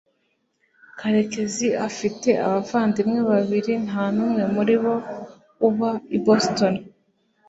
[0.99, 4.95] karekezi afite abavandimwe babiri nta n'umwe muri bo
[5.67, 6.73] uba i boston